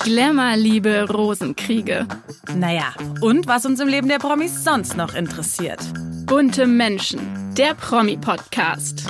[0.00, 2.06] Glamour, Liebe, Rosenkriege.
[2.54, 5.80] Naja, und was uns im Leben der Promis sonst noch interessiert.
[6.26, 7.20] Bunte Menschen,
[7.56, 9.04] der Promi-Podcast.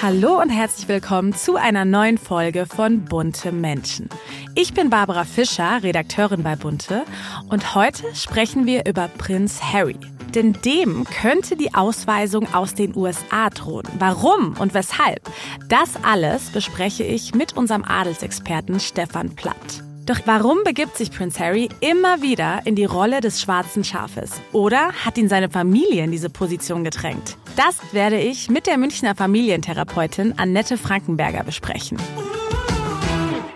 [0.00, 4.08] Hallo und herzlich willkommen zu einer neuen Folge von Bunte Menschen.
[4.54, 7.04] Ich bin Barbara Fischer, Redakteurin bei Bunte,
[7.50, 9.98] und heute sprechen wir über Prinz Harry.
[10.34, 13.86] Denn dem könnte die Ausweisung aus den USA drohen.
[13.98, 15.20] Warum und weshalb?
[15.68, 19.82] Das alles bespreche ich mit unserem Adelsexperten Stefan Platt.
[20.06, 24.40] Doch warum begibt sich Prince Harry immer wieder in die Rolle des schwarzen Schafes?
[24.52, 27.36] Oder hat ihn seine Familie in diese Position gedrängt?
[27.56, 31.98] Das werde ich mit der Münchner Familientherapeutin Annette Frankenberger besprechen.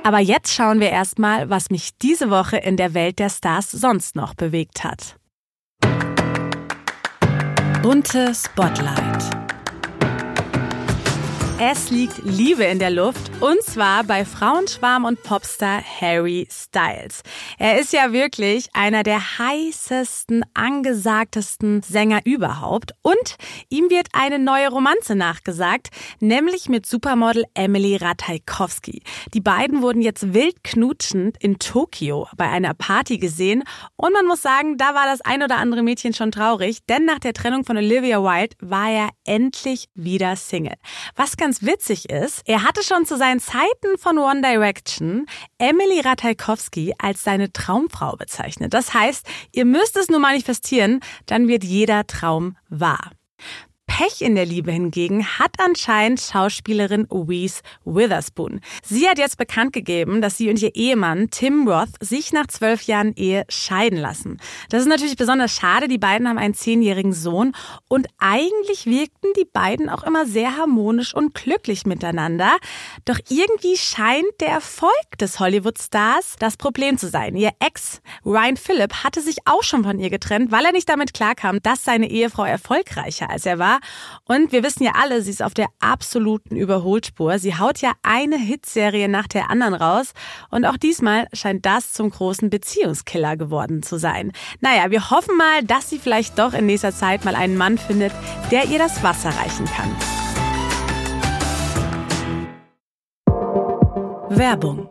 [0.05, 4.15] Aber jetzt schauen wir erstmal, was mich diese Woche in der Welt der Stars sonst
[4.15, 5.16] noch bewegt hat.
[7.87, 9.36] Bunte Spotlight.
[11.59, 17.23] Es liegt Liebe in der Luft und zwar bei Frauenschwarm und Popstar Harry Styles.
[17.57, 23.37] Er ist ja wirklich einer der heißesten, angesagtesten Sänger überhaupt und
[23.71, 25.88] ihm wird eine neue Romanze nachgesagt,
[26.21, 29.02] nämlich mit Supermodel Emily Ratajkowski.
[29.32, 33.65] Die beiden wurden jetzt wild knutschend in Tokio bei einer Party gesehen
[33.96, 37.18] und man muss sagen, da war das ein oder andere Mädchen schon traurig, denn nach
[37.18, 40.76] der Trennung von Olivia Wilde war er endlich wieder Single.
[41.15, 45.27] Was ganz witzig ist, er hatte schon zu seinen Zeiten von One Direction
[45.59, 48.75] Emily Ratajkowski als seine Traumfrau bezeichnet.
[48.75, 53.13] Das heißt, ihr müsst es nur manifestieren, dann wird jeder Traum wahr.
[53.87, 58.60] Pech in der Liebe hingegen hat anscheinend Schauspielerin Louise Witherspoon.
[58.82, 62.82] Sie hat jetzt bekannt gegeben, dass sie und ihr Ehemann Tim Roth sich nach zwölf
[62.82, 64.38] Jahren Ehe scheiden lassen.
[64.69, 65.88] Das ist natürlich besonders schade.
[65.88, 67.54] Die beiden haben einen zehnjährigen Sohn
[67.88, 72.56] und eigentlich wirkten die beiden auch immer sehr harmonisch und glücklich miteinander.
[73.06, 77.34] Doch irgendwie scheint der Erfolg des Hollywood-Stars das Problem zu sein.
[77.34, 81.14] Ihr Ex Ryan Phillip hatte sich auch schon von ihr getrennt, weil er nicht damit
[81.14, 83.75] klarkam, dass seine Ehefrau erfolgreicher als er war.
[84.25, 87.38] Und wir wissen ja alle, sie ist auf der absoluten Überholspur.
[87.38, 90.12] Sie haut ja eine Hitserie nach der anderen raus.
[90.50, 94.32] Und auch diesmal scheint das zum großen Beziehungskiller geworden zu sein.
[94.60, 98.12] Naja, wir hoffen mal, dass sie vielleicht doch in nächster Zeit mal einen Mann findet,
[98.50, 99.94] der ihr das Wasser reichen kann.
[104.28, 104.88] Werbung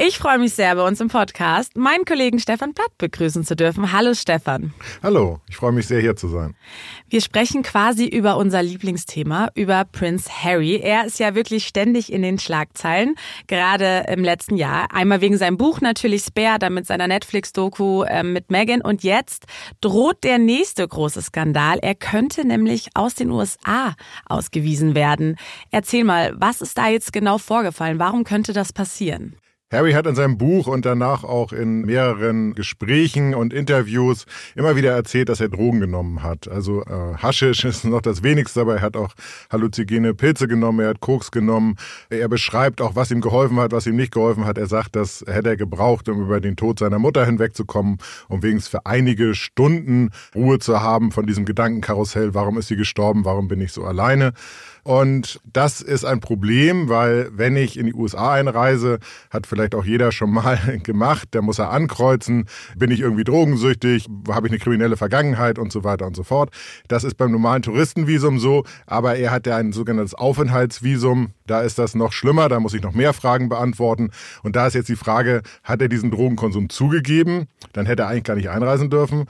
[0.00, 3.90] Ich freue mich sehr, bei uns im Podcast meinen Kollegen Stefan Platt begrüßen zu dürfen.
[3.90, 4.72] Hallo Stefan.
[5.02, 6.54] Hallo, ich freue mich sehr, hier zu sein.
[7.08, 10.76] Wir sprechen quasi über unser Lieblingsthema, über Prince Harry.
[10.76, 13.16] Er ist ja wirklich ständig in den Schlagzeilen,
[13.48, 14.86] gerade im letzten Jahr.
[14.94, 18.82] Einmal wegen seinem Buch natürlich Spare, dann mit seiner Netflix-Doku äh, mit Meghan.
[18.82, 19.46] Und jetzt
[19.80, 21.80] droht der nächste große Skandal.
[21.82, 25.34] Er könnte nämlich aus den USA ausgewiesen werden.
[25.72, 27.98] Erzähl mal, was ist da jetzt genau vorgefallen?
[27.98, 29.34] Warum könnte das passieren?
[29.70, 34.24] Harry hat in seinem Buch und danach auch in mehreren Gesprächen und Interviews
[34.54, 36.48] immer wieder erzählt, dass er Drogen genommen hat.
[36.48, 39.12] Also äh, Haschisch ist noch das wenigste, aber er hat auch
[39.52, 41.76] halluzinogene Pilze genommen, er hat Koks genommen.
[42.08, 44.56] Er beschreibt auch, was ihm geholfen hat, was ihm nicht geholfen hat.
[44.56, 48.68] Er sagt, das hätte er gebraucht, um über den Tod seiner Mutter hinwegzukommen, um wenigstens
[48.68, 52.32] für einige Stunden Ruhe zu haben von diesem Gedankenkarussell.
[52.32, 53.26] Warum ist sie gestorben?
[53.26, 54.32] Warum bin ich so alleine?
[54.82, 58.98] Und das ist ein Problem, weil wenn ich in die USA einreise,
[59.30, 62.46] hat vielleicht auch jeder schon mal gemacht, da muss er ankreuzen,
[62.76, 66.50] bin ich irgendwie drogensüchtig, habe ich eine kriminelle Vergangenheit und so weiter und so fort.
[66.88, 71.78] Das ist beim normalen Touristenvisum so, aber er hat ja ein sogenanntes Aufenthaltsvisum, da ist
[71.78, 74.10] das noch schlimmer, da muss ich noch mehr Fragen beantworten.
[74.42, 77.46] Und da ist jetzt die Frage, hat er diesen Drogenkonsum zugegeben?
[77.72, 79.26] Dann hätte er eigentlich gar nicht einreisen dürfen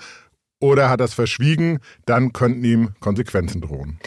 [0.60, 3.98] oder hat es verschwiegen, dann könnten ihm Konsequenzen drohen.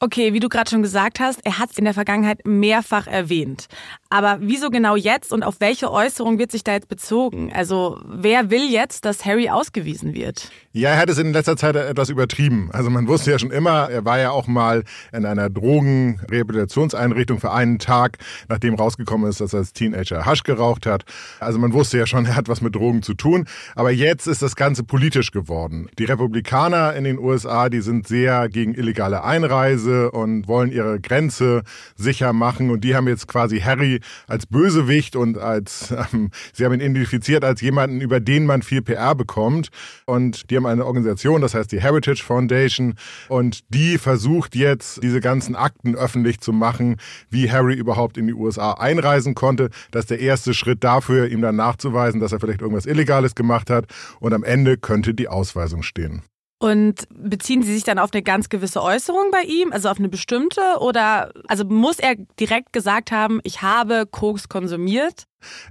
[0.00, 3.66] Okay, wie du gerade schon gesagt hast, er hat es in der Vergangenheit mehrfach erwähnt.
[4.08, 7.52] Aber wieso genau jetzt und auf welche Äußerung wird sich da jetzt bezogen?
[7.52, 10.50] Also wer will jetzt, dass Harry ausgewiesen wird?
[10.72, 12.70] Ja, er hat es in letzter Zeit etwas übertrieben.
[12.72, 14.82] Also man wusste ja schon immer, er war ja auch mal
[15.12, 18.18] in einer Drogenrehabilitationseinrichtung für einen Tag,
[18.48, 21.04] nachdem rausgekommen ist, dass er als Teenager Hasch geraucht hat.
[21.38, 23.46] Also man wusste ja schon, er hat was mit Drogen zu tun.
[23.76, 25.88] Aber jetzt ist das Ganze politisch geworden.
[26.00, 31.62] Die Republikaner in den USA, die sind sehr gegen illegale Einreise und wollen ihre Grenze
[31.94, 32.70] sicher machen.
[32.70, 37.44] Und die haben jetzt quasi Harry als Bösewicht und als, ähm, sie haben ihn identifiziert
[37.44, 39.68] als jemanden, über den man viel PR bekommt.
[40.06, 42.94] Und die haben eine Organisation, das heißt die Heritage Foundation.
[43.28, 46.96] Und die versucht jetzt, diese ganzen Akten öffentlich zu machen,
[47.28, 49.68] wie Harry überhaupt in die USA einreisen konnte.
[49.90, 53.68] Das ist der erste Schritt dafür, ihm dann nachzuweisen, dass er vielleicht irgendwas Illegales gemacht
[53.68, 53.84] hat.
[54.18, 56.22] Und am Ende könnte die Ausweisung stehen.
[56.62, 60.10] Und beziehen Sie sich dann auf eine ganz gewisse Äußerung bei ihm, also auf eine
[60.10, 60.60] bestimmte?
[60.80, 65.24] Oder also muss er direkt gesagt haben, ich habe Koks konsumiert?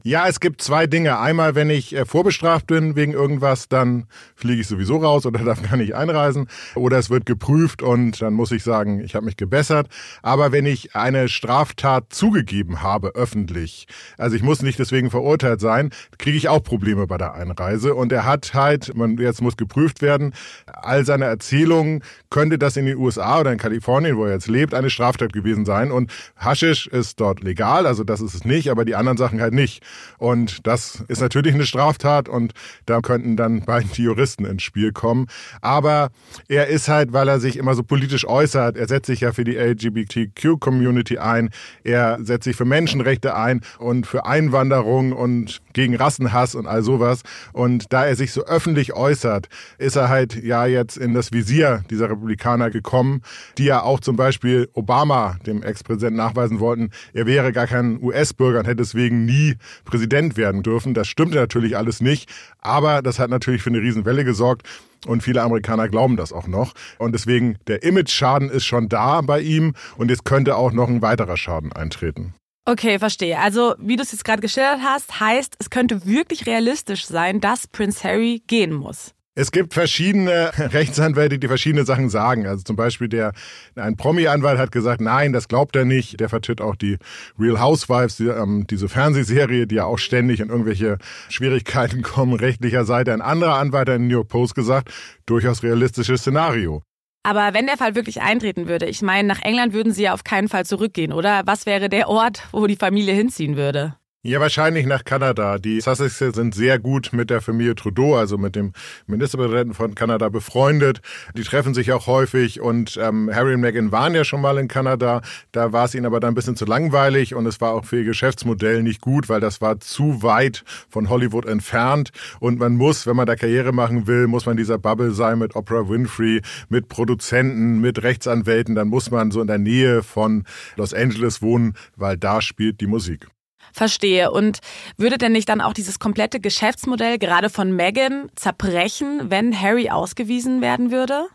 [0.04, 1.19] Ja, es gibt zwei Dinge.
[1.19, 5.62] Einmal, wenn ich äh, vorbestraft bin wegen irgendwas, dann fliege ich sowieso raus oder darf
[5.62, 6.48] gar nicht einreisen.
[6.75, 9.88] Oder es wird geprüft und dann muss ich sagen, ich habe mich gebessert.
[10.21, 13.88] Aber wenn ich eine Straftat zugegeben habe, öffentlich,
[14.18, 17.94] also ich muss nicht deswegen verurteilt sein, kriege ich auch Probleme bei der Einreise.
[17.94, 20.33] Und er hat halt, man, jetzt muss geprüft werden,
[20.66, 24.74] all seine Erzählungen, könnte das in den USA oder in Kalifornien, wo er jetzt lebt,
[24.74, 25.92] eine Straftat gewesen sein.
[25.92, 29.54] Und Haschisch ist dort legal, also das ist es nicht, aber die anderen Sachen halt
[29.54, 29.83] nicht nicht.
[30.17, 32.53] Und das ist natürlich eine Straftat und
[32.85, 35.27] da könnten dann beide die Juristen ins Spiel kommen.
[35.61, 36.09] Aber
[36.47, 39.44] er ist halt, weil er sich immer so politisch äußert, er setzt sich ja für
[39.44, 41.50] die LGBTQ-Community ein,
[41.83, 47.21] er setzt sich für Menschenrechte ein und für Einwanderung und gegen Rassenhass und all sowas.
[47.53, 51.83] Und da er sich so öffentlich äußert, ist er halt ja jetzt in das Visier
[51.89, 53.21] dieser Republikaner gekommen,
[53.57, 58.59] die ja auch zum Beispiel Obama, dem Ex-Präsidenten, nachweisen wollten, er wäre gar kein US-Bürger
[58.59, 59.48] und hätte deswegen nie
[59.85, 60.93] Präsident werden dürfen.
[60.93, 62.29] Das stimmte natürlich alles nicht,
[62.59, 64.67] aber das hat natürlich für eine Riesenwelle gesorgt.
[65.07, 66.73] Und viele Amerikaner glauben das auch noch.
[66.97, 71.01] Und deswegen, der Image-Schaden ist schon da bei ihm und es könnte auch noch ein
[71.01, 72.33] weiterer Schaden eintreten.
[72.65, 73.39] Okay, verstehe.
[73.39, 77.67] Also, wie du es jetzt gerade geschildert hast, heißt, es könnte wirklich realistisch sein, dass
[77.67, 79.13] Prince Harry gehen muss.
[79.39, 82.45] Es gibt verschiedene Rechtsanwälte, die verschiedene Sachen sagen.
[82.45, 83.31] Also zum Beispiel der,
[83.75, 86.19] ein Promi-Anwalt hat gesagt, nein, das glaubt er nicht.
[86.19, 86.97] Der vertritt auch die
[87.39, 90.97] Real Housewives, die, ähm, diese Fernsehserie, die ja auch ständig in irgendwelche
[91.30, 93.13] Schwierigkeiten kommen, rechtlicher Seite.
[93.13, 94.91] Ein anderer Anwalt hat in New York Post gesagt,
[95.25, 96.83] durchaus realistisches Szenario.
[97.24, 100.25] Aber wenn der Fall wirklich eintreten würde, ich meine, nach England würden sie ja auf
[100.25, 101.44] keinen Fall zurückgehen, oder?
[101.45, 103.95] Was wäre der Ort, wo die Familie hinziehen würde?
[104.21, 105.60] Ja, wahrscheinlich nach Kanada.
[105.60, 108.74] Die Sussexes sind sehr gut mit der Familie Trudeau, also mit dem
[109.07, 111.00] Ministerpräsidenten von Kanada befreundet.
[111.38, 114.68] Die treffen sich auch häufig und ähm, Harry und Meghan waren ja schon mal in
[114.68, 115.21] Kanada.
[115.54, 118.00] Da war es ihnen aber dann ein bisschen zu langweilig und es war auch für
[118.00, 122.10] ihr Geschäftsmodell nicht gut, weil das war zu weit von Hollywood entfernt
[122.42, 125.56] und man muss, wenn man da Karriere machen will, muss man dieser Bubble sein mit
[125.56, 128.75] Oprah Winfrey, mit Produzenten, mit Rechtsanwälten.
[128.75, 130.44] Dann muss man so in der Nähe von
[130.75, 133.30] Los Angeles wohnen, weil da spielt die Musik.
[133.79, 134.29] Verstehe.
[134.31, 134.59] Und
[134.97, 140.59] würde denn nicht dann auch dieses komplette Geschäftsmodell gerade von Meghan zerbrechen, wenn Harry ausgewiesen
[140.59, 141.27] werden würde?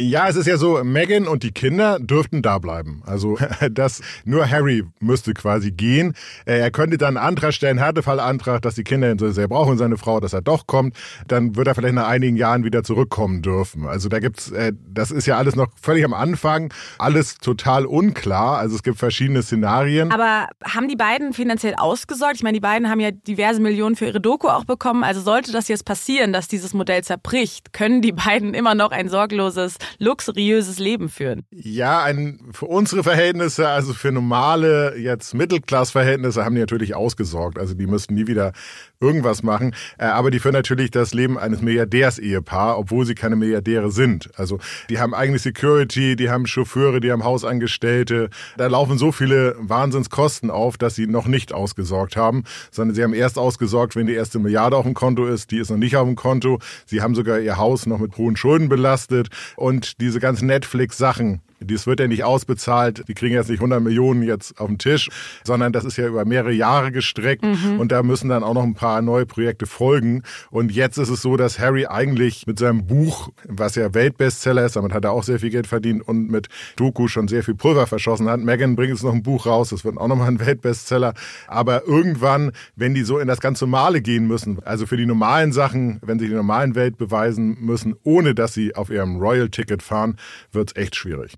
[0.00, 3.02] Ja, es ist ja so, Megan und die Kinder dürften da bleiben.
[3.04, 3.36] Also
[3.72, 6.14] das nur Harry müsste quasi gehen.
[6.46, 9.72] Äh, er könnte dann einen Antrag stellen, Härtefallantrag, dass die Kinder ihn so sehr brauchen
[9.72, 10.96] und seine Frau, dass er doch kommt.
[11.26, 13.88] Dann wird er vielleicht nach einigen Jahren wieder zurückkommen dürfen.
[13.88, 18.58] Also da gibt's, äh, das ist ja alles noch völlig am Anfang, alles total unklar.
[18.58, 20.12] Also es gibt verschiedene Szenarien.
[20.12, 22.36] Aber haben die beiden finanziell ausgesorgt?
[22.36, 25.02] Ich meine, die beiden haben ja diverse Millionen für ihre Doku auch bekommen.
[25.02, 29.08] Also sollte das jetzt passieren, dass dieses Modell zerbricht, können die beiden immer noch ein
[29.08, 31.44] sorgloses luxuriöses Leben führen.
[31.50, 37.58] Ja, ein, für unsere Verhältnisse, also für normale, jetzt Mittelklassverhältnisse, haben die natürlich ausgesorgt.
[37.58, 38.52] Also die müssten nie wieder
[39.00, 39.74] irgendwas machen.
[39.98, 44.30] Äh, aber die führen natürlich das Leben eines Milliardärs-Ehepaar, obwohl sie keine Milliardäre sind.
[44.36, 44.58] Also
[44.90, 48.30] die haben eigene Security, die haben Chauffeure, die haben Hausangestellte.
[48.56, 53.14] Da laufen so viele Wahnsinnskosten auf, dass sie noch nicht ausgesorgt haben, sondern sie haben
[53.14, 55.50] erst ausgesorgt, wenn die erste Milliarde auf dem Konto ist.
[55.50, 56.58] Die ist noch nicht auf dem Konto.
[56.86, 59.28] Sie haben sogar ihr Haus noch mit hohen Schulden belastet.
[59.56, 59.67] Und
[60.00, 63.04] diese ganzen Netflix-Sachen, das wird ja nicht ausbezahlt.
[63.08, 65.08] Die kriegen jetzt nicht 100 Millionen jetzt auf den Tisch,
[65.44, 67.80] sondern das ist ja über mehrere Jahre gestreckt mhm.
[67.80, 70.22] und da müssen dann auch noch ein paar neue Projekte folgen.
[70.50, 74.76] Und jetzt ist es so, dass Harry eigentlich mit seinem Buch, was ja Weltbestseller ist,
[74.76, 77.86] damit hat er auch sehr viel Geld verdient und mit Doku schon sehr viel Pulver
[77.86, 78.40] verschossen hat.
[78.40, 81.14] Megan bringt jetzt noch ein Buch raus, das wird auch nochmal ein Weltbestseller.
[81.46, 85.52] Aber irgendwann, wenn die so in das ganz Normale gehen müssen, also für die normalen
[85.52, 90.16] Sachen, wenn sie die normalen Welt beweisen müssen, ohne dass sie auf ihrem Royal-Ticket fahren,
[90.52, 91.34] wird es echt schwierig.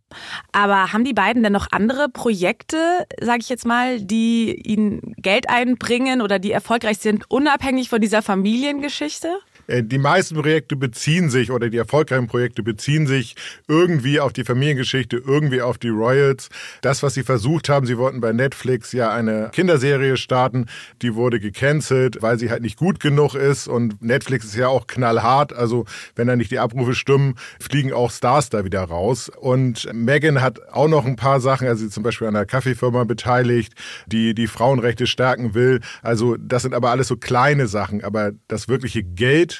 [0.52, 5.48] Aber haben die beiden denn noch andere Projekte, sage ich jetzt mal, die ihnen Geld
[5.48, 9.28] einbringen oder die erfolgreich sind, unabhängig von dieser Familiengeschichte?
[9.70, 13.36] Äh, die meisten Projekte beziehen sich oder die erfolgreichen Projekte beziehen sich
[13.68, 16.48] irgendwie auf die Familiengeschichte, irgendwie auf die Royals.
[16.82, 20.66] Das, was sie versucht haben, sie wollten bei Netflix ja eine Kinderserie starten,
[21.02, 24.86] die wurde gecancelt, weil sie halt nicht gut genug ist und Netflix ist ja auch
[24.86, 25.84] knallhart, also
[26.16, 29.30] wenn da nicht die Abrufe stimmen, fliegen auch Stars da wieder raus.
[29.40, 33.04] Und Megan hat auch noch ein paar Sachen, also sie zum Beispiel an einer Kaffeefirma
[33.04, 33.74] beteiligt,
[34.06, 35.80] die die Frauenrechte stärken will.
[36.02, 39.59] Also das sind aber alles so kleine Sachen, aber das wirkliche Geld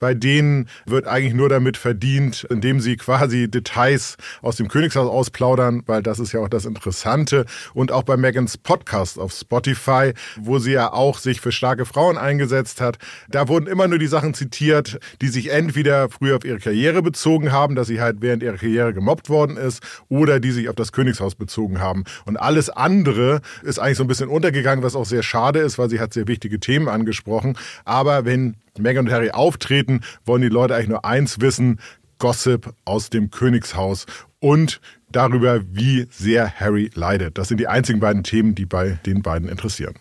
[0.00, 5.82] Bei denen wird eigentlich nur damit verdient, indem sie quasi Details aus dem Königshaus ausplaudern,
[5.86, 7.46] weil das ist ja auch das Interessante.
[7.74, 12.16] Und auch bei Megans Podcast auf Spotify, wo sie ja auch sich für starke Frauen
[12.16, 16.58] eingesetzt hat, da wurden immer nur die Sachen zitiert, die sich entweder früher auf ihre
[16.58, 20.68] Karriere bezogen haben, dass sie halt während ihrer Karriere gemobbt worden ist, oder die sich
[20.68, 22.04] auf das Königshaus bezogen haben.
[22.24, 25.90] Und alles andere ist eigentlich so ein bisschen untergegangen, was auch sehr schade ist, weil
[25.90, 27.58] sie hat sehr wichtige Themen angesprochen.
[27.84, 29.87] Aber wenn Meghan und Harry auftreten,
[30.24, 31.80] wollen die Leute eigentlich nur eins wissen,
[32.18, 34.06] Gossip aus dem Königshaus
[34.40, 34.80] und
[35.10, 37.38] darüber, wie sehr Harry leidet.
[37.38, 39.94] Das sind die einzigen beiden Themen, die bei den beiden interessieren.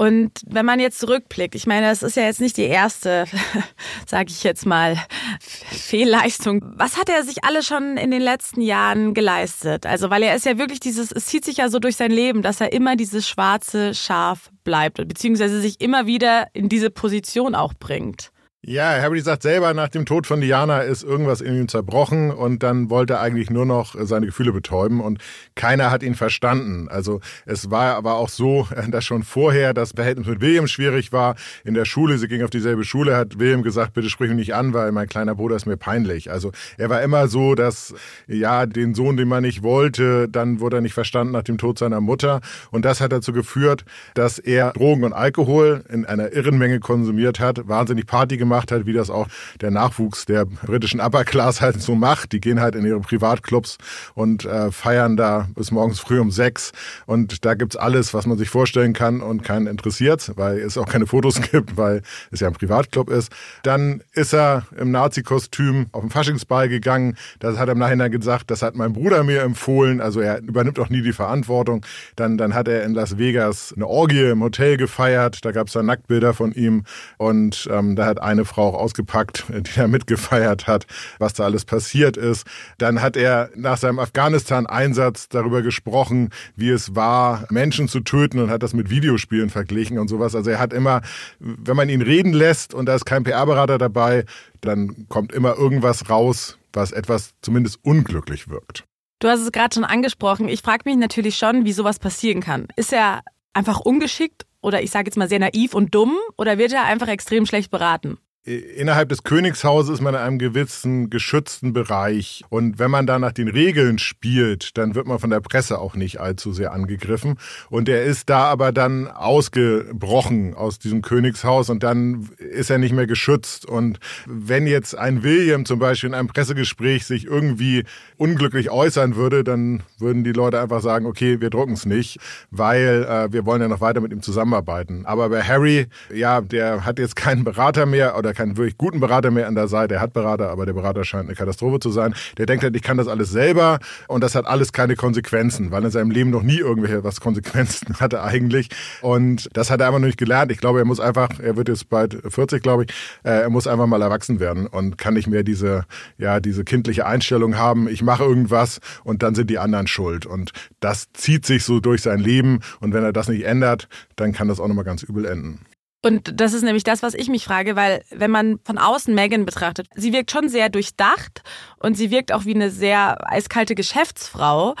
[0.00, 3.24] Und wenn man jetzt zurückblickt, ich meine, das ist ja jetzt nicht die erste,
[4.06, 4.96] sage ich jetzt mal,
[5.40, 6.62] Fehlleistung.
[6.76, 9.86] Was hat er sich alle schon in den letzten Jahren geleistet?
[9.86, 12.42] Also, weil er ist ja wirklich dieses, es zieht sich ja so durch sein Leben,
[12.42, 17.74] dass er immer dieses schwarze Schaf bleibt, beziehungsweise sich immer wieder in diese Position auch
[17.74, 18.30] bringt.
[18.66, 22.64] Ja, Harry sagt selber, nach dem Tod von Diana ist irgendwas in ihm zerbrochen und
[22.64, 25.20] dann wollte er eigentlich nur noch seine Gefühle betäuben und
[25.54, 26.88] keiner hat ihn verstanden.
[26.88, 31.36] Also es war aber auch so, dass schon vorher das Verhältnis mit William schwierig war.
[31.64, 34.54] In der Schule, sie ging auf dieselbe Schule, hat William gesagt, bitte sprich mich nicht
[34.56, 36.28] an, weil mein kleiner Bruder ist mir peinlich.
[36.28, 37.94] Also er war immer so, dass
[38.26, 41.78] ja, den Sohn, den man nicht wollte, dann wurde er nicht verstanden nach dem Tod
[41.78, 42.40] seiner Mutter
[42.72, 43.84] und das hat dazu geführt,
[44.14, 48.72] dass er Drogen und Alkohol in einer irren Menge konsumiert hat, wahnsinnig Party gemacht gemacht
[48.72, 49.28] hat, wie das auch
[49.60, 52.32] der Nachwuchs der britischen Upper Class halt so macht.
[52.32, 53.76] Die gehen halt in ihre Privatclubs
[54.14, 56.72] und äh, feiern da bis morgens früh um sechs.
[57.06, 60.86] Und da gibt's alles, was man sich vorstellen kann und keinen interessiert, weil es auch
[60.86, 63.30] keine Fotos gibt, weil es ja ein Privatclub ist.
[63.62, 67.16] Dann ist er im Nazi-Kostüm auf den Faschingsball gegangen.
[67.38, 70.00] Das hat er im Nachhinein gesagt, das hat mein Bruder mir empfohlen.
[70.00, 71.84] Also er übernimmt auch nie die Verantwortung.
[72.16, 75.44] Dann, dann hat er in Las Vegas eine Orgie im Hotel gefeiert.
[75.44, 76.84] Da gab's da Nacktbilder von ihm.
[77.18, 80.86] Und ähm, da hat eine Frau auch ausgepackt, die da mitgefeiert hat,
[81.18, 82.46] was da alles passiert ist.
[82.78, 88.50] Dann hat er nach seinem Afghanistan-Einsatz darüber gesprochen, wie es war, Menschen zu töten und
[88.50, 90.34] hat das mit Videospielen verglichen und sowas.
[90.34, 91.02] Also er hat immer,
[91.38, 94.24] wenn man ihn reden lässt und da ist kein PR-Berater dabei,
[94.60, 98.84] dann kommt immer irgendwas raus, was etwas zumindest unglücklich wirkt.
[99.20, 100.48] Du hast es gerade schon angesprochen.
[100.48, 102.68] Ich frage mich natürlich schon, wie sowas passieren kann.
[102.76, 106.72] Ist er einfach ungeschickt oder ich sage jetzt mal sehr naiv und dumm oder wird
[106.72, 108.18] er einfach extrem schlecht beraten?
[108.48, 112.44] Innerhalb des Königshauses ist man in einem gewissen geschützten Bereich.
[112.48, 115.94] Und wenn man da nach den Regeln spielt, dann wird man von der Presse auch
[115.94, 117.38] nicht allzu sehr angegriffen.
[117.68, 122.94] Und er ist da aber dann ausgebrochen aus diesem Königshaus und dann ist er nicht
[122.94, 123.66] mehr geschützt.
[123.66, 127.84] Und wenn jetzt ein William zum Beispiel in einem Pressegespräch sich irgendwie
[128.16, 132.18] unglücklich äußern würde, dann würden die Leute einfach sagen, okay, wir drucken es nicht,
[132.50, 135.04] weil äh, wir wollen ja noch weiter mit ihm zusammenarbeiten.
[135.04, 139.32] Aber bei Harry, ja, der hat jetzt keinen Berater mehr oder keinen wirklich guten Berater
[139.32, 139.94] mehr an der Seite.
[139.94, 142.14] Er hat Berater, aber der Berater scheint eine Katastrophe zu sein.
[142.38, 145.84] Der denkt halt, ich kann das alles selber und das hat alles keine Konsequenzen, weil
[145.84, 148.68] in seinem Leben noch nie irgendwelche was Konsequenzen hatte eigentlich.
[149.02, 150.52] Und das hat er einfach noch nicht gelernt.
[150.52, 152.90] Ich glaube, er muss einfach, er wird jetzt bald 40, glaube ich,
[153.24, 155.84] äh, er muss einfach mal erwachsen werden und kann nicht mehr diese,
[156.16, 160.26] ja, diese kindliche Einstellung haben, ich mache irgendwas und dann sind die anderen schuld.
[160.26, 164.32] Und das zieht sich so durch sein Leben und wenn er das nicht ändert, dann
[164.32, 165.60] kann das auch nochmal ganz übel enden.
[166.02, 169.44] Und das ist nämlich das, was ich mich frage, weil wenn man von außen Megan
[169.44, 171.42] betrachtet, sie wirkt schon sehr durchdacht
[171.78, 174.74] und sie wirkt auch wie eine sehr eiskalte Geschäftsfrau.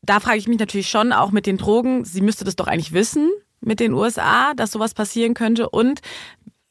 [0.00, 2.92] Da frage ich mich natürlich schon auch mit den Drogen, sie müsste das doch eigentlich
[2.92, 3.30] wissen
[3.60, 5.68] mit den USA, dass sowas passieren könnte.
[5.68, 6.00] Und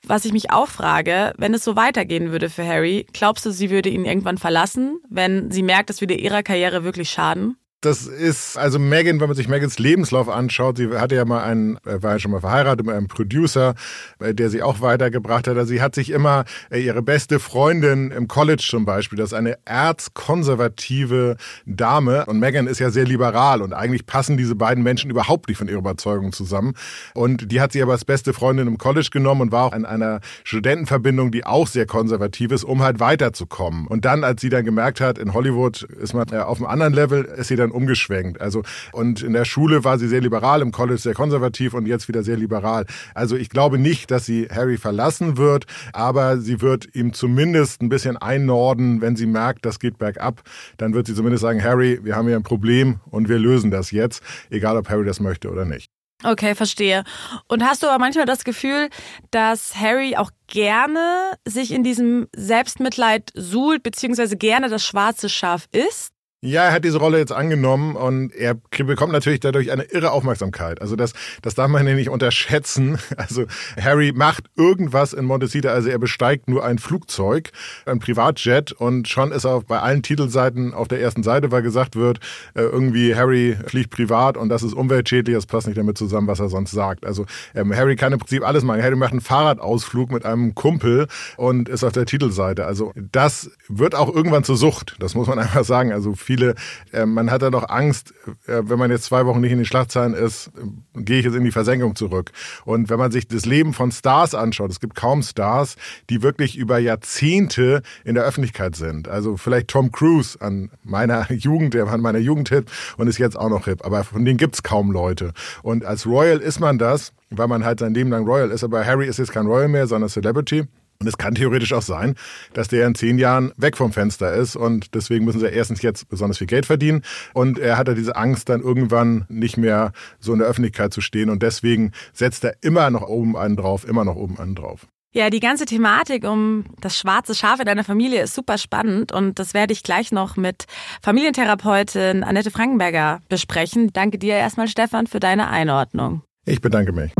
[0.05, 3.69] was ich mich auch frage, wenn es so weitergehen würde für Harry, glaubst du, sie
[3.69, 7.57] würde ihn irgendwann verlassen, wenn sie merkt, es würde ihrer Karriere wirklich schaden?
[7.86, 11.78] Das ist, also Megan, wenn man sich Megans Lebenslauf anschaut, sie hatte ja mal einen,
[11.84, 13.75] war ja schon mal verheiratet mit einem Producer,
[14.20, 15.58] äh, der sie auch weitergebracht hat.
[15.58, 19.34] Also sie hat sich immer äh, ihre beste Freundin im College zum Beispiel, das ist
[19.34, 21.36] eine erzkonservative
[21.66, 25.58] Dame und Megan ist ja sehr liberal und eigentlich passen diese beiden Menschen überhaupt nicht
[25.58, 26.74] von ihrer Überzeugung zusammen.
[27.13, 29.86] Und die hat sie aber als beste Freundin im College genommen und war auch in
[29.86, 33.88] einer Studentenverbindung, die auch sehr konservativ ist, um halt weiterzukommen.
[33.88, 37.25] Und dann, als sie dann gemerkt hat, in Hollywood ist man auf einem anderen Level,
[37.25, 38.39] ist sie dann umgeschwenkt.
[38.39, 42.08] Also und in der Schule war sie sehr liberal, im College sehr konservativ und jetzt
[42.08, 42.86] wieder sehr liberal.
[43.13, 47.89] Also ich glaube nicht, dass sie Harry verlassen wird, aber sie wird ihm zumindest ein
[47.89, 50.44] bisschen einnorden, wenn sie merkt, das geht bergab,
[50.77, 53.92] dann wird sie zumindest sagen, Harry, wir haben hier ein Problem und wir lösen das
[53.92, 55.89] jetzt, egal ob Harry das möchte oder nicht.
[56.24, 57.03] Okay, verstehe.
[57.48, 58.89] Und hast du aber manchmal das Gefühl,
[59.32, 66.12] dass Harry auch gerne sich in diesem Selbstmitleid suhlt, beziehungsweise gerne das schwarze Schaf ist?
[66.45, 70.81] Ja, er hat diese Rolle jetzt angenommen und er bekommt natürlich dadurch eine irre Aufmerksamkeit.
[70.81, 72.97] Also das, das darf man ja nicht unterschätzen.
[73.15, 73.45] Also
[73.79, 77.51] Harry macht irgendwas in Montecito, also er besteigt nur ein Flugzeug,
[77.85, 81.95] ein Privatjet und schon ist er bei allen Titelseiten auf der ersten Seite, weil gesagt
[81.95, 82.19] wird,
[82.55, 86.41] äh, irgendwie Harry fliegt privat und das ist umweltschädlich, das passt nicht damit zusammen, was
[86.41, 87.05] er sonst sagt.
[87.05, 88.81] Also ähm, Harry kann im Prinzip alles machen.
[88.81, 91.07] Harry macht einen Fahrradausflug mit einem Kumpel
[91.38, 92.65] und ist auf der Titelseite.
[92.65, 95.93] Also das wird auch irgendwann zur Sucht, das muss man einfach sagen.
[95.93, 96.56] Also viele,
[96.92, 98.13] äh, man hat da doch Angst,
[98.48, 100.52] äh, wenn man jetzt zwei Wochen nicht in den Schlagzeilen ist,
[100.96, 102.32] gehe ich jetzt in die Versenkung zurück.
[102.66, 105.75] Und wenn man sich das Leben von Stars anschaut, es gibt kaum Stars,
[106.10, 109.08] die wirklich über Jahrzehnte in der Öffentlichkeit sind.
[109.08, 113.20] Also vielleicht Tom Cruise an meiner Jugend, der war an meiner Jugend hip und ist
[113.20, 113.86] jetzt auch noch hip.
[113.86, 115.34] Aber von denen gibt's kaum Leute.
[115.62, 118.63] Und als Royal ist man das, weil man halt sein Leben lang Royal ist.
[118.63, 120.68] Aber Harry ist jetzt kein Royal mehr, sondern Celebrity.
[121.03, 122.15] Und es kann theoretisch auch sein,
[122.53, 126.07] dass der in zehn Jahren weg vom Fenster ist und deswegen müssen sie erstens jetzt
[126.07, 127.01] besonders viel Geld verdienen
[127.33, 129.91] und er hat ja diese Angst, dann irgendwann nicht mehr
[130.22, 133.86] so in der Öffentlichkeit zu stehen und deswegen setzt er immer noch oben einen drauf,
[133.86, 134.88] immer noch oben einen drauf.
[135.12, 139.39] Ja, die ganze Thematik um das schwarze Schaf in deiner Familie ist super spannend und
[139.39, 140.67] das werde ich gleich noch mit
[141.01, 143.91] Familientherapeutin Annette Frankenberger besprechen.
[143.91, 146.22] Danke dir erstmal, Stefan, für deine Einordnung.
[146.45, 147.12] Ich bedanke mich.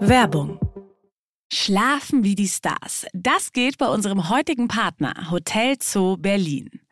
[0.00, 0.60] Werbung
[1.54, 3.06] Schlafen wie die Stars.
[3.12, 6.68] Das geht bei unserem heutigen Partner Hotel Zoo Berlin.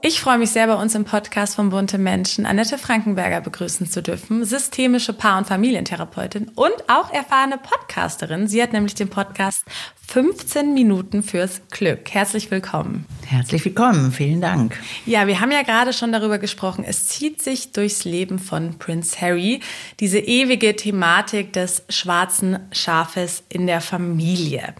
[0.00, 4.00] Ich freue mich sehr, bei uns im Podcast von Bunte Menschen Annette Frankenberger begrüßen zu
[4.00, 8.46] dürfen, systemische Paar- und Familientherapeutin und auch erfahrene Podcasterin.
[8.46, 9.64] Sie hat nämlich den Podcast
[10.06, 12.10] 15 Minuten fürs Glück.
[12.12, 13.06] Herzlich willkommen.
[13.26, 14.78] Herzlich willkommen, vielen Dank.
[15.04, 16.84] Ja, wir haben ja gerade schon darüber gesprochen.
[16.86, 19.60] Es zieht sich durchs Leben von Prince Harry
[19.98, 24.74] diese ewige Thematik des schwarzen Schafes in der Familie.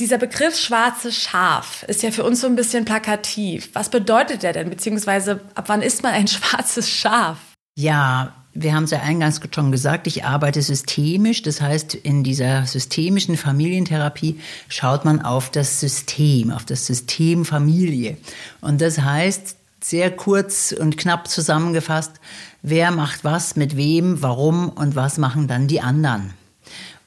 [0.00, 3.70] Dieser Begriff schwarze Schaf ist ja für uns so ein bisschen plakativ.
[3.72, 4.70] Was bedeutet der denn?
[4.70, 7.38] Beziehungsweise ab wann ist man ein schwarzes Schaf?
[7.76, 11.42] Ja, wir haben es ja eingangs schon gesagt, ich arbeite systemisch.
[11.42, 18.16] Das heißt, in dieser systemischen Familientherapie schaut man auf das System, auf das System Familie.
[18.60, 22.12] Und das heißt, sehr kurz und knapp zusammengefasst,
[22.62, 26.34] wer macht was mit wem, warum und was machen dann die anderen.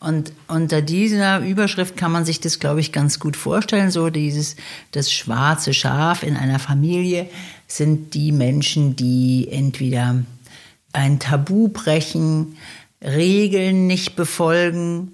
[0.02, 3.92] Und unter dieser Überschrift kann man sich das, glaube ich, ganz gut vorstellen.
[3.92, 4.56] So dieses,
[4.94, 7.30] das schwarze Schaf in einer Familie
[7.68, 10.24] sind die Menschen, die entweder
[10.92, 12.58] ein Tabu brechen,
[13.04, 15.14] Regeln nicht befolgen,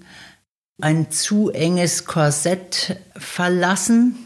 [0.80, 4.16] ein zu enges Korsett verlassen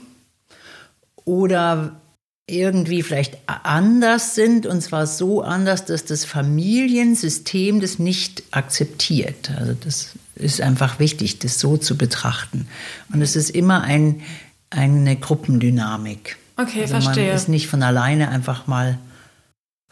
[1.25, 2.01] oder
[2.47, 9.51] irgendwie vielleicht anders sind, und zwar so anders, dass das Familiensystem das nicht akzeptiert.
[9.59, 12.67] Also das ist einfach wichtig, das so zu betrachten.
[13.13, 14.23] Und es ist immer ein,
[14.71, 16.37] eine Gruppendynamik.
[16.57, 17.29] Okay, also verstehe.
[17.29, 18.99] Man ist nicht von alleine einfach mal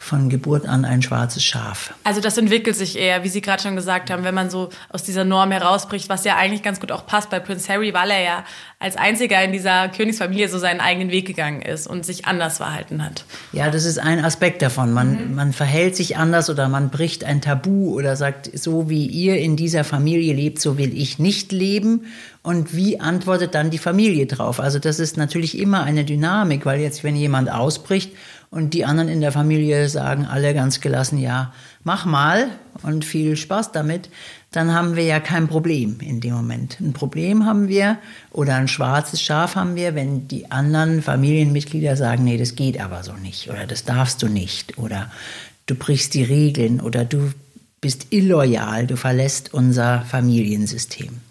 [0.01, 1.93] von Geburt an ein schwarzes Schaf.
[2.03, 5.03] Also das entwickelt sich eher, wie Sie gerade schon gesagt haben, wenn man so aus
[5.03, 8.21] dieser Norm herausbricht, was ja eigentlich ganz gut auch passt bei Prince Harry, weil er
[8.21, 8.43] ja
[8.79, 13.05] als einziger in dieser Königsfamilie so seinen eigenen Weg gegangen ist und sich anders verhalten
[13.05, 13.25] hat.
[13.53, 14.91] Ja, das ist ein Aspekt davon.
[14.91, 15.35] Man, mhm.
[15.35, 19.55] man verhält sich anders oder man bricht ein Tabu oder sagt, so wie ihr in
[19.55, 22.07] dieser Familie lebt, so will ich nicht leben.
[22.41, 24.59] Und wie antwortet dann die Familie drauf?
[24.59, 28.13] Also das ist natürlich immer eine Dynamik, weil jetzt, wenn jemand ausbricht
[28.51, 31.53] und die anderen in der Familie sagen alle ganz gelassen, ja,
[31.85, 32.49] mach mal
[32.83, 34.09] und viel Spaß damit,
[34.51, 36.77] dann haben wir ja kein Problem in dem Moment.
[36.81, 37.97] Ein Problem haben wir
[38.31, 43.03] oder ein schwarzes Schaf haben wir, wenn die anderen Familienmitglieder sagen, nee, das geht aber
[43.03, 45.09] so nicht oder das darfst du nicht oder
[45.65, 47.31] du brichst die Regeln oder du
[47.79, 51.21] bist illoyal, du verlässt unser Familiensystem.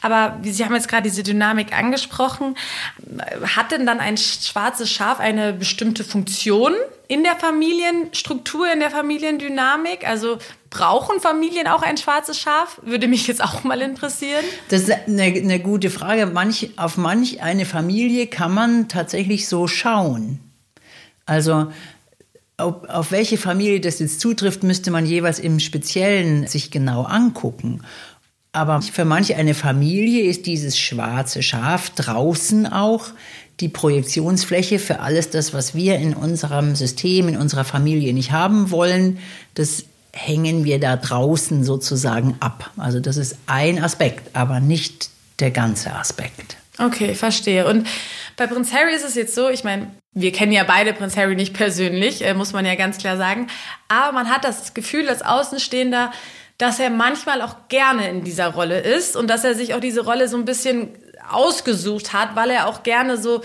[0.00, 2.56] Aber Sie haben jetzt gerade diese Dynamik angesprochen.
[3.56, 6.74] Hat denn dann ein schwarzes Schaf eine bestimmte Funktion
[7.08, 10.06] in der Familienstruktur, in der Familiendynamik?
[10.06, 10.38] Also
[10.70, 12.80] brauchen Familien auch ein schwarzes Schaf?
[12.82, 14.44] Würde mich jetzt auch mal interessieren.
[14.68, 16.26] Das ist eine, eine gute Frage.
[16.26, 20.40] Manch, auf manch eine Familie kann man tatsächlich so schauen.
[21.26, 21.70] Also
[22.56, 27.82] auf, auf welche Familie das jetzt zutrifft, müsste man jeweils im Speziellen sich genau angucken.
[28.52, 33.06] Aber für manche eine Familie ist dieses schwarze Schaf draußen auch
[33.60, 38.70] die Projektionsfläche für alles das, was wir in unserem System, in unserer Familie nicht haben
[38.70, 39.18] wollen.
[39.54, 42.70] Das hängen wir da draußen sozusagen ab.
[42.76, 45.08] Also das ist ein Aspekt, aber nicht
[45.40, 46.56] der ganze Aspekt.
[46.78, 47.66] Okay, verstehe.
[47.66, 47.86] Und
[48.36, 51.36] bei Prinz Harry ist es jetzt so, ich meine, wir kennen ja beide Prinz Harry
[51.36, 53.46] nicht persönlich, äh, muss man ja ganz klar sagen.
[53.88, 56.12] Aber man hat das Gefühl als Außenstehender,
[56.62, 60.04] dass er manchmal auch gerne in dieser Rolle ist und dass er sich auch diese
[60.04, 60.90] Rolle so ein bisschen
[61.28, 63.42] ausgesucht hat, weil er auch gerne so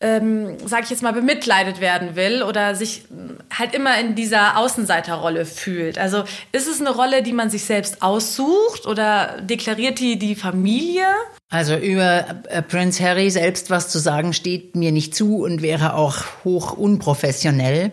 [0.00, 3.04] ähm, sage ich jetzt mal, bemitleidet werden will oder sich
[3.52, 5.98] halt immer in dieser Außenseiterrolle fühlt.
[5.98, 11.06] Also ist es eine Rolle, die man sich selbst aussucht oder deklariert die die Familie?
[11.50, 15.94] Also über äh, Prince Harry selbst was zu sagen steht mir nicht zu und wäre
[15.94, 17.92] auch hoch unprofessionell.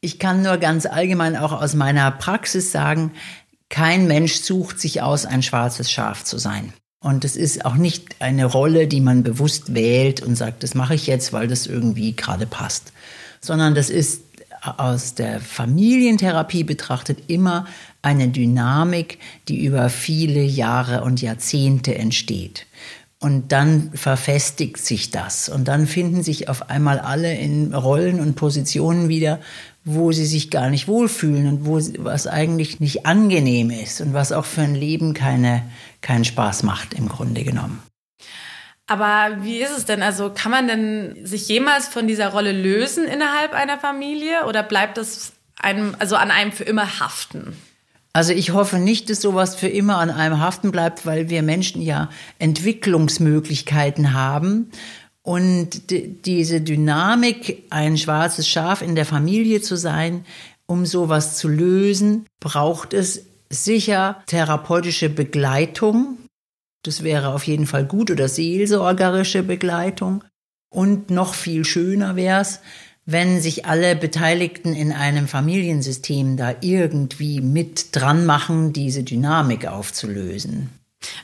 [0.00, 3.12] Ich kann nur ganz allgemein auch aus meiner Praxis sagen,
[3.68, 6.72] kein Mensch sucht sich aus, ein schwarzes Schaf zu sein.
[7.00, 10.94] Und es ist auch nicht eine Rolle, die man bewusst wählt und sagt, das mache
[10.94, 12.92] ich jetzt, weil das irgendwie gerade passt,
[13.40, 14.22] sondern das ist
[14.60, 17.66] aus der Familientherapie betrachtet immer
[18.02, 22.66] eine Dynamik, die über viele Jahre und Jahrzehnte entsteht.
[23.20, 25.48] Und dann verfestigt sich das.
[25.48, 29.40] Und dann finden sich auf einmal alle in Rollen und Positionen wieder,
[29.84, 34.30] wo sie sich gar nicht wohlfühlen und wo was eigentlich nicht angenehm ist und was
[34.30, 35.62] auch für ein Leben keine,
[36.00, 37.82] keinen Spaß macht im Grunde genommen.
[38.86, 40.02] Aber wie ist es denn?
[40.02, 44.96] Also kann man denn sich jemals von dieser Rolle lösen innerhalb einer Familie oder bleibt
[44.96, 47.56] das einem, also an einem für immer haften?
[48.12, 51.82] Also ich hoffe nicht, dass sowas für immer an einem haften bleibt, weil wir Menschen
[51.82, 54.70] ja Entwicklungsmöglichkeiten haben
[55.28, 60.24] und diese Dynamik, ein schwarzes Schaf in der Familie zu sein,
[60.66, 66.16] um sowas zu lösen, braucht es sicher therapeutische Begleitung.
[66.82, 70.24] Das wäre auf jeden Fall gut oder seelsorgerische Begleitung.
[70.70, 72.60] Und noch viel schöner wäre es,
[73.10, 80.68] wenn sich alle Beteiligten in einem Familiensystem da irgendwie mit dran machen, diese Dynamik aufzulösen.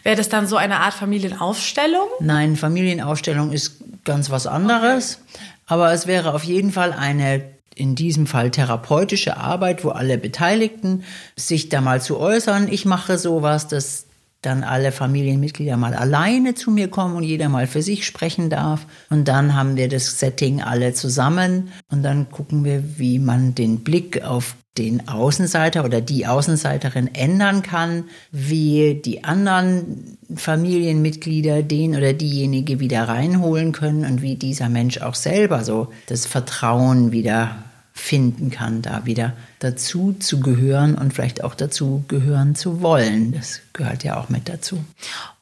[0.02, 2.08] Wäre das dann so eine Art Familienaufstellung?
[2.20, 5.20] Nein, Familienaufstellung ist ganz was anderes.
[5.66, 7.42] Aber es wäre auf jeden Fall eine
[7.74, 11.04] in diesem Fall therapeutische Arbeit, wo alle Beteiligten
[11.36, 12.68] sich da mal zu äußern.
[12.72, 14.03] Ich mache sowas, dass
[14.46, 18.86] dann alle Familienmitglieder mal alleine zu mir kommen und jeder mal für sich sprechen darf.
[19.10, 23.80] Und dann haben wir das Setting alle zusammen und dann gucken wir, wie man den
[23.80, 32.12] Blick auf den Außenseiter oder die Außenseiterin ändern kann, wie die anderen Familienmitglieder den oder
[32.12, 37.64] diejenige wieder reinholen können und wie dieser Mensch auch selber so das Vertrauen wieder
[37.96, 43.32] finden kann, da wieder dazu zu gehören und vielleicht auch dazu gehören zu wollen.
[43.32, 44.84] Das gehört ja auch mit dazu.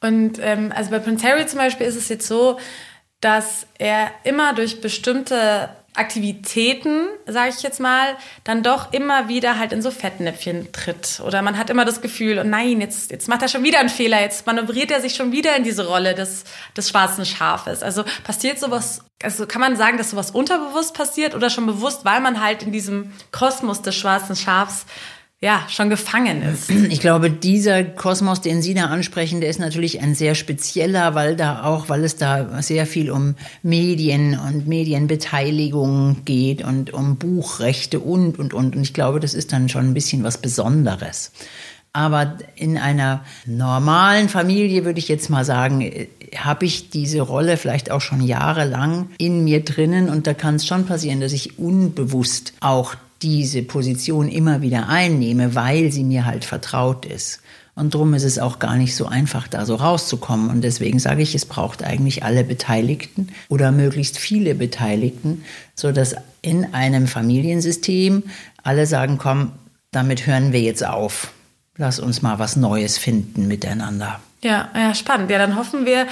[0.01, 2.59] Und ähm, also bei Prince Harry zum Beispiel ist es jetzt so,
[3.21, 9.71] dass er immer durch bestimmte Aktivitäten, sage ich jetzt mal, dann doch immer wieder halt
[9.71, 11.21] in so Fettnäpfchen tritt.
[11.25, 13.89] Oder man hat immer das Gefühl, oh nein, jetzt, jetzt macht er schon wieder einen
[13.89, 17.83] Fehler, jetzt manövriert er sich schon wieder in diese Rolle des, des schwarzen Schafes.
[17.83, 22.21] Also passiert sowas, also kann man sagen, dass sowas unterbewusst passiert oder schon bewusst, weil
[22.21, 24.85] man halt in diesem Kosmos des schwarzen Schafs
[25.43, 26.69] ja, schon gefangen ist.
[26.69, 31.35] Ich glaube, dieser Kosmos, den Sie da ansprechen, der ist natürlich ein sehr spezieller, weil
[31.35, 37.99] da auch, weil es da sehr viel um Medien und Medienbeteiligung geht und um Buchrechte
[37.99, 38.77] und, und, und.
[38.77, 41.33] Und ich glaube, das ist dann schon ein bisschen was Besonderes.
[41.91, 47.91] Aber in einer normalen Familie würde ich jetzt mal sagen, habe ich diese Rolle vielleicht
[47.91, 52.53] auch schon jahrelang in mir drinnen und da kann es schon passieren, dass ich unbewusst
[52.61, 57.39] auch diese Position immer wieder einnehme, weil sie mir halt vertraut ist.
[57.75, 60.49] Und darum ist es auch gar nicht so einfach, da so rauszukommen.
[60.49, 66.15] Und deswegen sage ich, es braucht eigentlich alle Beteiligten oder möglichst viele Beteiligten, so dass
[66.43, 68.23] in einem Familiensystem
[68.61, 69.53] alle sagen, komm,
[69.91, 71.31] damit hören wir jetzt auf.
[71.75, 74.19] Lass uns mal was Neues finden miteinander.
[74.43, 75.31] Ja, ja, spannend.
[75.31, 76.05] Ja, dann hoffen wir,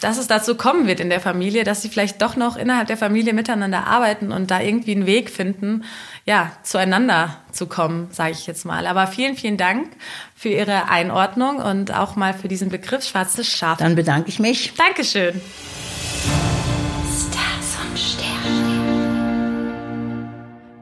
[0.00, 2.98] dass es dazu kommen wird in der Familie, dass sie vielleicht doch noch innerhalb der
[2.98, 5.84] Familie miteinander arbeiten und da irgendwie einen Weg finden,
[6.26, 8.86] ja, zueinander zu kommen, sage ich jetzt mal.
[8.86, 9.88] Aber vielen, vielen Dank
[10.34, 13.78] für Ihre Einordnung und auch mal für diesen Begriff schwarzes Schaf.
[13.78, 14.74] Dann bedanke ich mich.
[14.76, 15.40] Dankeschön.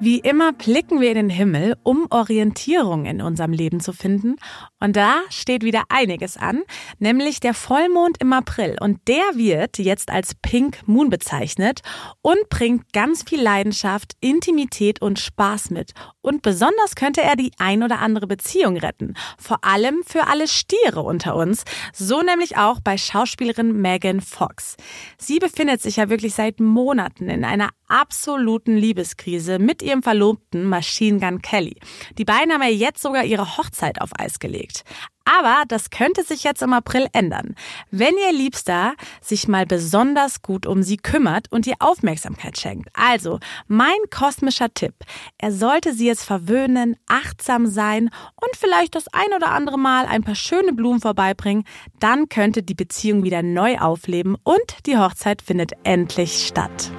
[0.02, 4.36] Wie immer blicken wir in den Himmel, um Orientierung in unserem Leben zu finden.
[4.78, 6.62] Und da steht wieder einiges an,
[6.98, 8.78] nämlich der Vollmond im April.
[8.80, 11.80] Und der wird jetzt als Pink Moon bezeichnet
[12.22, 15.92] und bringt ganz viel Leidenschaft, Intimität und Spaß mit.
[16.22, 19.12] Und besonders könnte er die ein oder andere Beziehung retten.
[19.36, 21.64] Vor allem für alle Stiere unter uns.
[21.92, 24.78] So nämlich auch bei Schauspielerin Megan Fox.
[25.18, 31.18] Sie befindet sich ja wirklich seit Monaten in einer absoluten Liebeskrise mit ihrem Verlobten Machine
[31.18, 31.76] Gun Kelly.
[32.16, 34.84] Die beiden haben ja jetzt sogar ihre Hochzeit auf Eis gelegt.
[35.24, 37.54] Aber das könnte sich jetzt im April ändern.
[37.90, 42.88] Wenn ihr Liebster sich mal besonders gut um sie kümmert und ihr Aufmerksamkeit schenkt.
[42.94, 44.94] Also, mein kosmischer Tipp.
[45.38, 50.24] Er sollte sie jetzt verwöhnen, achtsam sein und vielleicht das ein oder andere Mal ein
[50.24, 51.64] paar schöne Blumen vorbeibringen.
[52.00, 56.90] Dann könnte die Beziehung wieder neu aufleben und die Hochzeit findet endlich statt.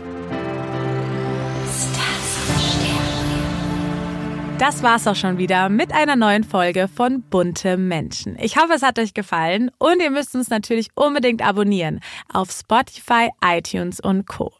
[4.62, 8.38] Das war's auch schon wieder mit einer neuen Folge von Bunte Menschen.
[8.40, 12.00] Ich hoffe, es hat euch gefallen und ihr müsst uns natürlich unbedingt abonnieren
[12.32, 14.54] auf Spotify, iTunes und Co.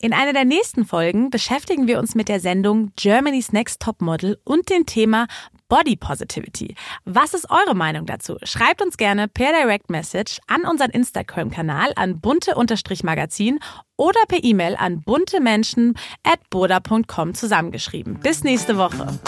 [0.00, 4.38] In einer der nächsten Folgen beschäftigen wir uns mit der Sendung Germany's Next Top Model
[4.44, 5.26] und dem Thema
[5.72, 6.74] Body Positivity.
[7.06, 8.36] Was ist eure Meinung dazu?
[8.42, 13.58] Schreibt uns gerne per Direct Message an unseren Instagram-Kanal an bunte-magazin
[13.96, 18.20] oder per E-Mail an buntemenschen at boda.com zusammengeschrieben.
[18.20, 19.18] Bis nächste Woche.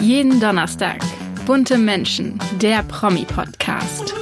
[0.00, 0.98] Jeden Donnerstag.
[1.46, 4.17] Bunte Menschen, der Promi-Podcast.